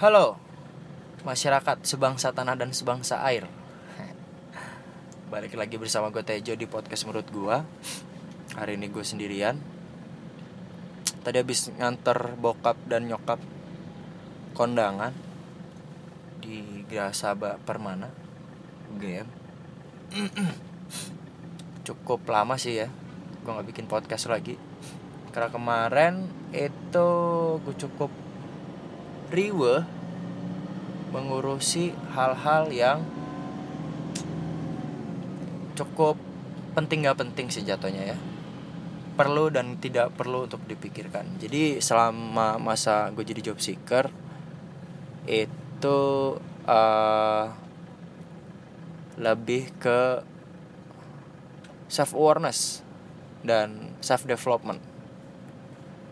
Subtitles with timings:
[0.00, 0.40] Halo.
[1.28, 3.44] Masyarakat sebangsa tanah dan sebangsa air.
[5.28, 7.56] Balik lagi bersama gue Tejo di podcast menurut gue
[8.56, 9.60] Hari ini gue sendirian.
[11.20, 13.44] Tadi habis nganter bokap dan nyokap
[14.56, 15.12] Kondangan
[16.40, 18.08] Di Grasaba Permana
[18.96, 19.28] UGM
[21.84, 22.88] Cukup lama sih ya
[23.44, 24.56] Gue gak bikin podcast lagi.
[25.28, 26.24] Karena kemarin
[26.56, 27.08] itu
[27.60, 28.29] gue cukup
[29.30, 29.86] riwe
[31.10, 33.02] mengurusi hal-hal yang
[35.74, 36.18] cukup
[36.74, 38.18] penting gak penting sih jatuhnya ya.
[39.18, 41.38] Perlu dan tidak perlu untuk dipikirkan.
[41.42, 44.08] Jadi selama masa gue jadi job seeker
[45.26, 46.00] itu
[46.66, 47.44] uh,
[49.20, 50.24] lebih ke
[51.90, 52.80] self awareness
[53.44, 54.80] dan self development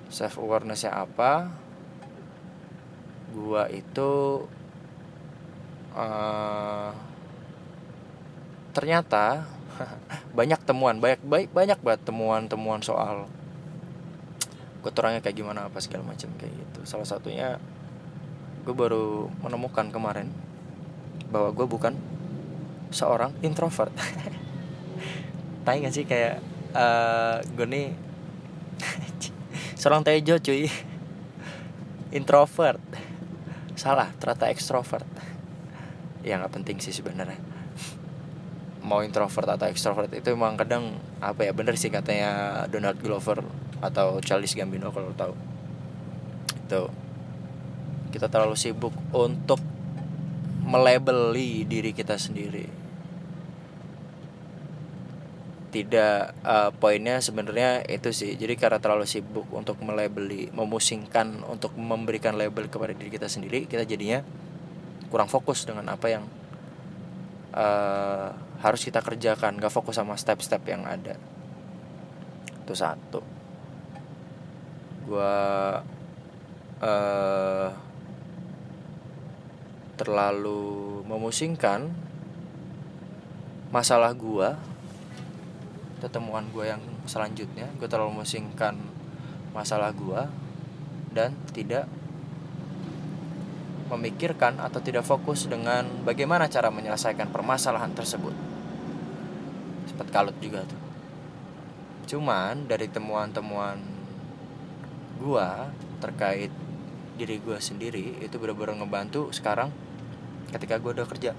[0.09, 1.53] self awarenessnya apa
[3.39, 4.43] gua itu
[5.95, 6.91] uh,
[8.75, 9.47] ternyata
[10.39, 13.31] banyak temuan banyak baik banyak banget temuan-temuan soal
[14.79, 16.87] gue orangnya kayak gimana apa segala macam kayak gitu.
[16.87, 17.59] Salah satunya
[18.63, 20.31] gue baru menemukan kemarin
[21.35, 21.99] bahwa gue bukan
[22.95, 23.91] seorang introvert.
[25.67, 26.39] Tahu gak sih kayak
[26.73, 27.89] uh, gue nih
[29.81, 30.71] seorang tejo cuy.
[32.15, 32.81] Introvert
[33.79, 35.07] salah ternyata ekstrovert.
[36.27, 37.39] Ya nggak penting sih sebenarnya.
[38.83, 43.41] Mau introvert atau ekstrovert itu emang kadang apa ya bener sih katanya Donald Glover
[43.79, 45.35] atau Charles Gambino kalau tahu.
[46.67, 46.91] Itu
[48.11, 49.63] kita terlalu sibuk untuk
[50.65, 52.78] melabeli diri kita sendiri
[55.69, 58.35] tidak uh, poinnya sebenarnya itu sih.
[58.41, 63.85] Jadi karena terlalu sibuk untuk melabeli memusingkan untuk memberikan label kepada diri kita sendiri kita
[63.85, 64.25] jadinya
[65.13, 66.25] kurang fokus dengan apa yang
[67.53, 68.33] uh,
[68.65, 69.61] harus kita kerjakan.
[69.61, 71.21] Gak fokus sama step-step yang ada.
[72.65, 73.21] Itu satu.
[75.05, 75.37] Gua
[76.81, 77.69] uh,
[80.01, 81.93] terlalu memusingkan
[83.69, 84.57] masalah gua
[85.99, 87.71] ketemuan gue yang selanjutnya.
[87.77, 88.79] Gue terlalu memusingkan
[89.53, 90.23] masalah gue
[91.13, 91.91] dan tidak
[93.89, 98.37] memikirkan atau tidak fokus dengan bagaimana cara menyelesaikan permasalahan tersebut.
[99.89, 100.81] Sempat kalut juga tuh.
[102.09, 103.81] Cuman dari temuan-temuan
[105.19, 105.49] gue
[105.99, 106.53] terkait
[107.19, 109.73] diri gue sendiri itu benar-benar ngebantu sekarang
[110.53, 111.33] ketika gue udah kerja.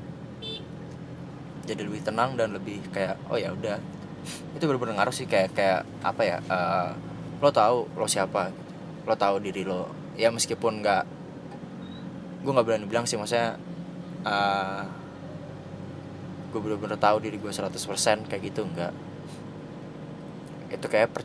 [1.70, 3.78] Jadi lebih tenang dan lebih kayak oh ya udah
[4.56, 6.92] itu bener-bener ngaruh sih kayak kayak apa ya uh,
[7.40, 8.52] lo tahu lo siapa
[9.08, 9.90] lo tahu diri lo.
[10.20, 11.04] Ya meskipun nggak
[12.44, 13.60] gue nggak berani bilang sih maksudnya
[14.24, 14.84] uh,
[16.50, 17.78] gue bener-bener tahu diri gue 100%
[18.26, 18.96] kayak gitu enggak
[20.70, 21.24] itu kayak per,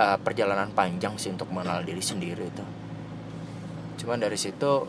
[0.00, 2.64] uh, perjalanan panjang sih untuk mengenal diri sendiri itu.
[4.00, 4.88] Cuman dari situ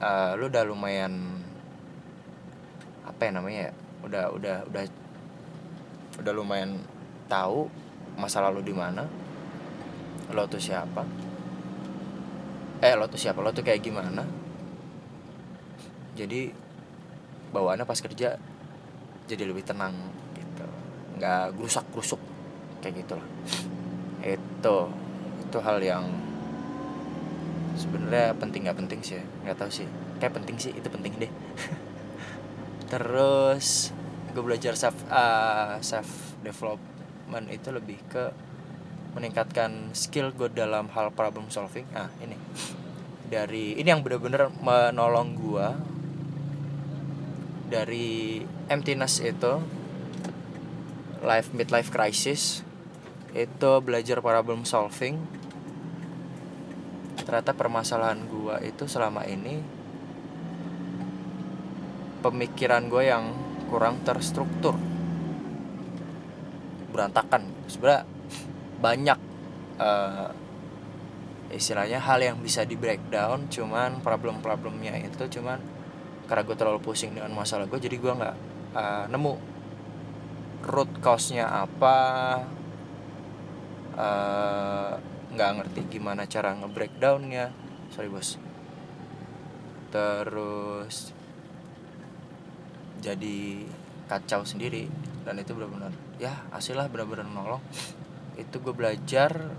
[0.00, 1.12] uh, lu udah lumayan
[3.04, 3.72] apa ya namanya ya
[4.04, 4.82] udah udah udah
[6.20, 6.80] udah lumayan
[7.26, 7.68] tahu
[8.16, 9.04] masa lalu di mana
[10.32, 11.06] lo tuh siapa.
[12.82, 14.24] Eh lo tuh siapa lo tuh kayak gimana.
[16.16, 16.50] Jadi
[17.52, 18.40] bawaannya pas kerja
[19.28, 19.94] jadi lebih tenang
[20.34, 20.66] gitu.
[21.20, 22.20] Nggak gerusak gerusuk
[22.82, 23.28] kayak gitulah.
[24.24, 24.90] Itu
[25.46, 26.04] itu hal yang
[27.78, 29.22] sebenarnya penting nggak penting sih.
[29.44, 29.86] Nggak tahu sih.
[30.18, 31.32] Kayak penting sih itu penting deh.
[32.90, 33.95] Terus
[34.36, 38.28] gue belajar self uh, self development itu lebih ke
[39.16, 41.88] meningkatkan skill gue dalam hal problem solving.
[41.96, 42.36] Ah ini.
[43.32, 45.68] Dari ini yang bener-bener menolong gue
[47.72, 49.56] dari emptiness itu
[51.24, 52.60] life midlife crisis
[53.32, 55.16] itu belajar problem solving.
[57.24, 59.64] Ternyata permasalahan gue itu selama ini
[62.20, 64.74] pemikiran gue yang kurang terstruktur.
[66.90, 67.46] Berantakan.
[67.66, 68.04] Sebenarnya
[68.80, 69.18] banyak
[69.80, 70.30] uh,
[71.52, 75.62] istilahnya hal yang bisa di breakdown cuman problem-problemnya itu cuman
[76.26, 78.36] karena gue terlalu pusing dengan masalah gue jadi gue nggak
[78.74, 79.56] uh, nemu
[80.66, 81.98] root cause-nya apa
[83.94, 84.92] eh,
[85.30, 87.54] nggak uh, ngerti gimana cara nge-breakdownnya.
[87.94, 88.34] Sorry bos.
[89.94, 91.15] Terus
[93.00, 93.66] jadi
[94.06, 94.86] kacau sendiri.
[95.26, 95.90] Dan itu benar-benar
[96.22, 97.62] ya hasilnya benar-benar menolong.
[98.38, 99.50] Itu gue belajar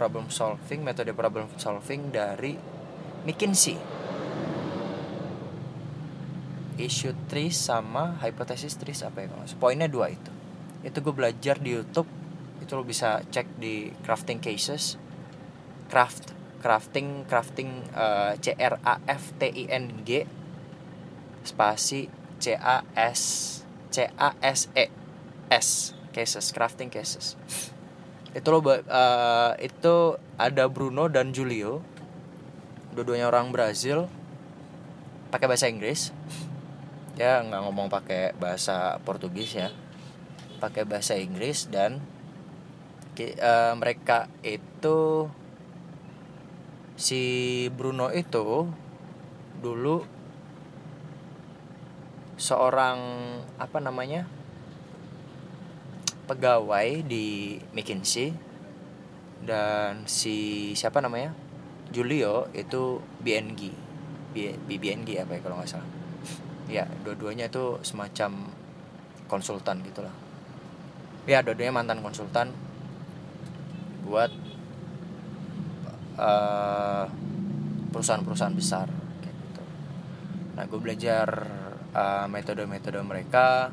[0.00, 2.56] problem solving metode problem solving dari
[3.28, 3.76] McKinsey.
[6.80, 10.32] Issue trees sama hypothesis trees apa ya kalau poinnya dua itu.
[10.80, 12.08] Itu gue belajar di YouTube.
[12.64, 14.96] Itu lo bisa cek di crafting cases.
[15.92, 16.32] Craft
[16.64, 20.24] crafting crafting uh, C R A F T I N G
[21.44, 22.08] spasi
[22.40, 23.20] C A S
[23.92, 24.88] C A S E
[25.52, 27.36] S cases crafting cases.
[28.32, 28.74] Itu lo uh,
[29.60, 29.94] itu
[30.40, 31.84] ada Bruno dan Julio.
[32.96, 34.08] Dua-duanya orang Brazil.
[35.30, 36.10] Pakai bahasa Inggris.
[37.14, 39.68] Ya nggak ngomong pakai bahasa Portugis ya.
[40.58, 42.02] Pakai bahasa Inggris dan
[43.20, 45.28] uh, mereka itu
[46.96, 47.22] si
[47.72, 48.68] Bruno itu
[49.60, 50.19] dulu
[52.40, 52.96] seorang
[53.60, 54.24] apa namanya
[56.24, 58.32] pegawai di McKinsey.
[59.40, 61.32] Dan si siapa namanya
[61.92, 63.72] Julio itu BNG
[64.68, 65.90] BNG apa ya kalau nggak salah.
[66.70, 68.52] Ya dua-duanya itu semacam
[69.28, 70.12] konsultan gitulah.
[71.28, 72.52] Ya dua-duanya mantan konsultan
[74.06, 74.32] buat
[76.20, 77.04] uh,
[77.90, 78.86] perusahaan-perusahaan besar
[79.24, 79.62] gitu.
[80.54, 81.28] Nah gue belajar
[81.94, 83.70] uh, metode-metode mereka.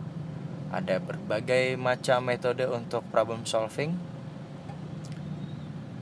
[0.67, 3.95] Ada berbagai macam metode untuk problem solving.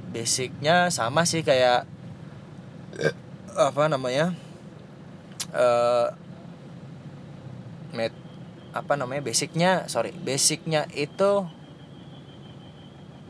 [0.10, 1.86] Basicnya sama sih kayak
[3.56, 4.36] apa namanya
[5.56, 6.12] uh,
[7.96, 8.12] met
[8.76, 11.48] apa namanya basicnya sorry basicnya itu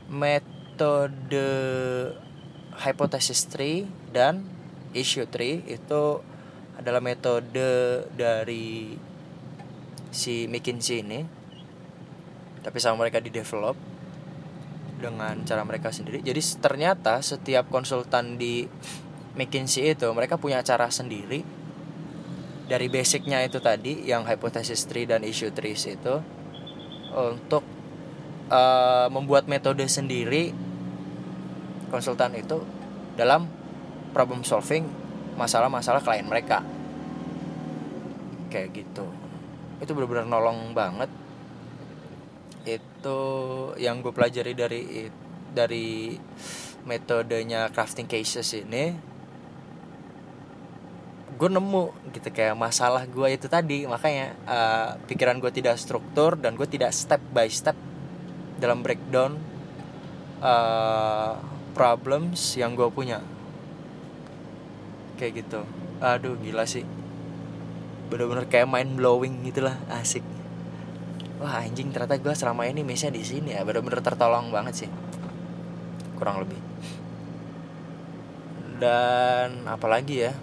[0.09, 1.45] metode
[2.81, 4.45] hypothesis tree dan
[4.97, 6.25] issue tree itu
[6.85, 8.93] adalah metode dari
[10.13, 11.19] si McKinsey ini
[12.61, 13.73] tapi sama mereka di develop
[15.01, 16.21] dengan cara mereka sendiri.
[16.21, 18.65] Jadi ternyata setiap konsultan di
[19.33, 21.41] McKinsey itu mereka punya cara sendiri.
[22.65, 26.21] Dari basicnya itu tadi yang hypothesis tree dan issue trees itu
[27.13, 27.61] untuk
[28.49, 30.49] uh, membuat metode sendiri
[31.93, 32.65] konsultan itu
[33.13, 33.45] dalam
[34.17, 34.89] problem solving
[35.37, 36.65] masalah-masalah klien mereka
[38.55, 39.03] kayak gitu.
[39.83, 41.11] Itu benar-benar nolong banget.
[42.63, 43.19] Itu
[43.75, 44.81] yang gue pelajari dari
[45.51, 46.15] dari
[46.87, 49.11] metodenya crafting cases ini
[51.35, 53.83] gue nemu gitu kayak masalah gue itu tadi.
[53.83, 57.75] Makanya uh, pikiran gue tidak struktur dan gue tidak step by step
[58.55, 59.35] dalam breakdown
[60.39, 61.35] uh,
[61.75, 63.19] problems yang gue punya.
[65.19, 65.61] Kayak gitu.
[65.99, 67.04] Aduh gila sih
[68.07, 70.21] bener-bener kayak mind blowing gitulah asik.
[71.41, 74.89] Wah anjing ternyata gue selama ini misalnya di sini ya bener-bener tertolong banget sih.
[76.15, 76.59] Kurang lebih.
[78.79, 80.33] Dan apalagi ya?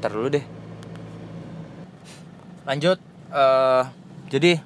[0.00, 0.44] Ntar dulu deh.
[2.66, 2.98] Lanjut
[3.30, 3.84] uh,
[4.26, 4.58] jadi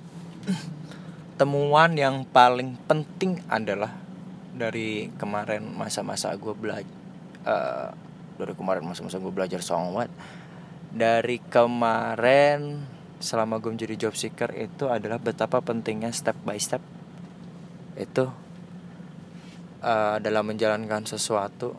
[1.41, 3.93] temuan yang paling penting adalah
[4.57, 6.89] dari kemarin masa-masa gue belajar
[7.49, 7.89] uh,
[8.41, 10.09] dari kemarin masa-masa gue belajar songwat
[10.91, 12.83] dari kemarin
[13.23, 16.83] selama gue menjadi job seeker itu adalah betapa pentingnya step by step.
[17.95, 18.27] Itu
[19.85, 21.77] uh, dalam menjalankan sesuatu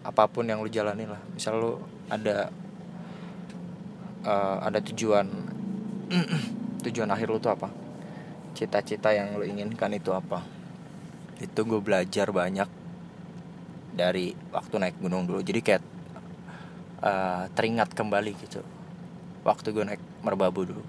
[0.00, 1.20] apa pun yang lu jalani lah.
[1.30, 1.72] Misal lu
[2.10, 2.50] ada
[4.26, 5.28] uh, ada tujuan
[6.84, 7.68] tujuan akhir lu tuh apa?
[8.56, 10.42] Cita-cita yang lu inginkan itu apa?
[11.38, 12.68] Itu gue belajar banyak
[13.94, 15.44] dari waktu naik gunung dulu.
[15.44, 15.99] Jadi kayak
[17.04, 18.60] uh, teringat kembali gitu.
[19.44, 20.84] Waktu gue naik merbabu dulu.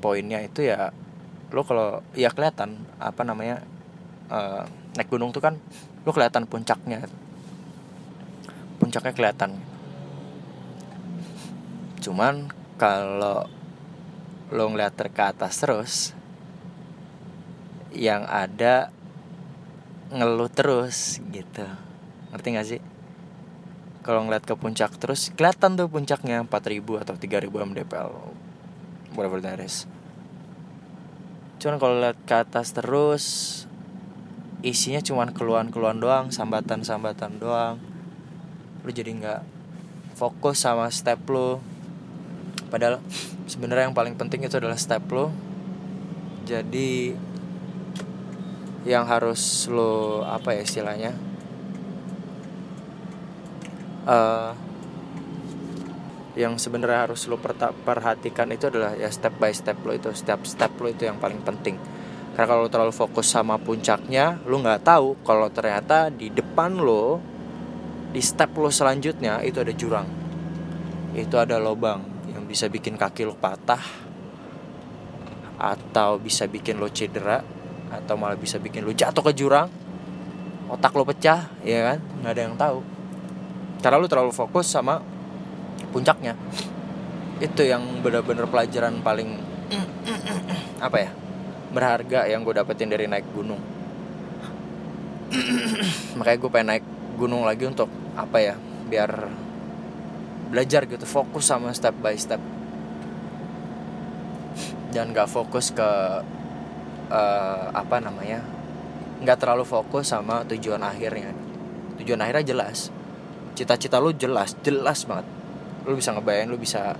[0.00, 0.92] Poinnya itu ya
[1.54, 3.62] lo kalau ya kelihatan apa namanya
[4.26, 4.66] uh,
[4.98, 5.56] naik gunung tuh kan
[6.04, 7.04] lo kelihatan puncaknya.
[8.80, 9.60] Puncaknya kelihatan.
[12.04, 13.48] Cuman kalau
[14.52, 15.92] lo ngeliat ke atas terus
[17.94, 18.92] yang ada
[20.12, 21.64] ngeluh terus gitu.
[22.34, 22.80] Ngerti gak sih
[24.04, 28.12] kalau ngeliat ke puncak terus kelihatan tuh puncaknya 4000 atau 3000 mdpl
[29.16, 29.88] whatever that is.
[31.58, 33.24] Cuman kalau lihat ke atas terus
[34.60, 37.80] isinya cuman keluhan-keluhan doang sambatan-sambatan doang.
[38.84, 39.40] Lu jadi nggak
[40.14, 41.58] fokus sama step lo
[42.70, 43.02] padahal
[43.50, 45.34] sebenarnya yang paling penting itu adalah step lo
[46.46, 47.18] jadi
[48.86, 51.12] yang harus lo apa ya istilahnya
[54.04, 54.52] uh,
[56.34, 57.38] yang sebenarnya harus lo
[57.86, 61.40] perhatikan itu adalah ya step by step lo itu setiap step lo itu yang paling
[61.46, 61.78] penting.
[62.34, 67.22] Karena kalau terlalu fokus sama puncaknya lo nggak tahu kalau ternyata di depan lo
[68.10, 70.08] di step lo selanjutnya itu ada jurang.
[71.14, 72.02] Itu ada lobang
[72.34, 74.02] yang bisa bikin kaki lo patah
[75.54, 77.38] atau bisa bikin lo cedera
[77.94, 79.70] atau malah bisa bikin lo jatuh ke jurang
[80.66, 81.98] otak lo pecah ya kan?
[82.18, 82.93] Nggak ada yang tahu
[83.84, 85.04] karena terlalu fokus sama
[85.92, 86.32] puncaknya.
[87.36, 89.36] Itu yang benar-benar pelajaran paling
[90.80, 91.10] apa ya?
[91.68, 93.60] Berharga yang gue dapetin dari naik gunung.
[96.16, 96.84] Makanya gue pengen naik
[97.20, 98.56] gunung lagi untuk apa ya?
[98.88, 99.28] Biar
[100.48, 102.40] belajar gitu fokus sama step by step.
[104.96, 105.90] Dan gak fokus ke
[107.12, 108.40] uh, apa namanya?
[109.20, 111.36] Nggak terlalu fokus sama tujuan akhirnya.
[112.00, 112.94] Tujuan akhirnya jelas
[113.54, 115.26] cita-cita lu jelas jelas banget.
[115.86, 116.98] Lu bisa ngebayang lu bisa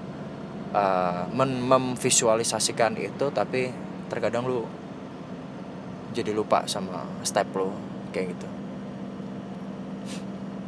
[0.71, 3.75] uh, memvisualisasikan itu tapi
[4.07, 4.63] terkadang lu
[6.15, 7.75] jadi lupa sama step lu
[8.15, 8.49] kayak gitu.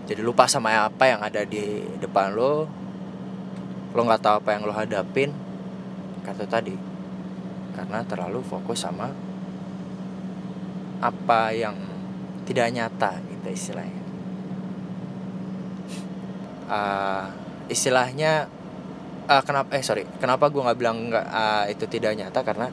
[0.07, 2.67] Jadi lupa sama apa yang ada di depan lo
[3.97, 5.31] lo nggak tahu apa yang lo hadapin
[6.27, 6.75] kata tadi.
[7.79, 9.13] Karena terlalu fokus sama
[10.97, 11.77] apa yang
[12.49, 14.06] tidak nyata gitu istilahnya
[16.67, 17.31] uh,
[17.67, 18.47] istilahnya
[19.27, 22.41] uh, kenapa eh sorry kenapa gue nggak bilang nggak uh, itu tidak nyata?
[22.43, 22.69] Karena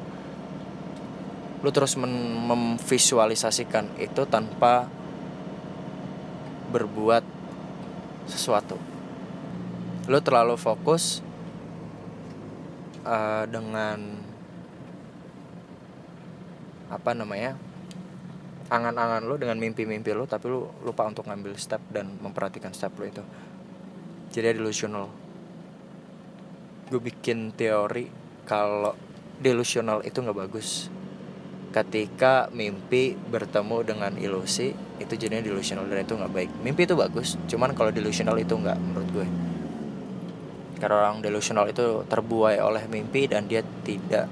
[1.64, 4.92] lu terus memvisualisasikan itu tanpa
[6.76, 7.24] berbuat
[8.28, 8.76] sesuatu.
[10.12, 11.24] Lo terlalu fokus
[13.08, 14.20] uh, dengan
[16.92, 17.56] apa namanya
[18.70, 23.06] angan-angan lo dengan mimpi-mimpi lo tapi lo lupa untuk ngambil step dan memperhatikan step lo
[23.06, 23.24] itu
[24.34, 25.14] jadi delusional.
[26.90, 28.10] Gue bikin teori
[28.50, 28.98] kalau
[29.38, 30.90] delusional itu nggak bagus.
[31.70, 36.50] Ketika mimpi bertemu dengan ilusi itu jadinya delusional dan itu nggak baik.
[36.66, 39.28] Mimpi itu bagus cuman kalau delusional itu nggak menurut gue.
[40.82, 44.26] Karena orang delusional itu terbuai oleh mimpi dan dia tidak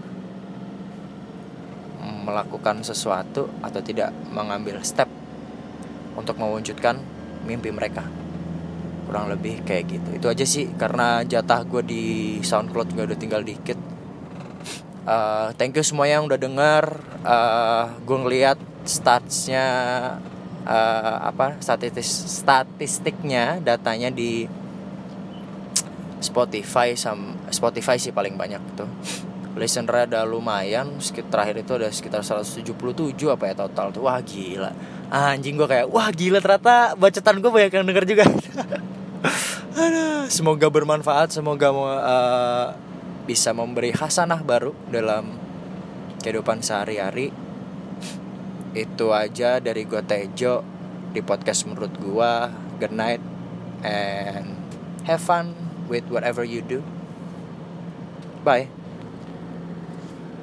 [2.02, 5.10] melakukan sesuatu atau tidak mengambil step
[6.18, 6.98] untuk mewujudkan
[7.46, 8.21] mimpi mereka
[9.12, 10.10] kurang lebih kayak gitu.
[10.16, 12.04] Itu aja sih karena jatah gue di
[12.40, 13.76] SoundCloud juga udah tinggal dikit.
[15.04, 16.96] Uh, thank you semua yang udah denger.
[17.28, 18.56] Uh, gue ngeliat
[18.88, 19.68] statsnya
[20.64, 24.48] uh, apa statistik statistiknya datanya di
[26.24, 28.88] Spotify sam Spotify sih paling banyak tuh.
[29.60, 32.64] Listener ada lumayan sekitar terakhir itu ada sekitar 177
[33.28, 34.08] apa ya total tuh.
[34.08, 34.72] Wah gila.
[35.12, 38.24] Anjing gue kayak wah gila ternyata bacotan gue banyak yang denger juga
[40.28, 42.68] semoga bermanfaat semoga uh,
[43.26, 45.38] bisa memberi hasanah baru dalam
[46.22, 47.32] kehidupan sehari-hari.
[48.76, 50.64] Itu aja dari gue Tejo
[51.12, 52.34] di podcast menurut gue
[52.80, 53.24] good night
[53.84, 54.56] and
[55.08, 55.56] have fun
[55.88, 56.84] with whatever you do.
[58.42, 58.81] Bye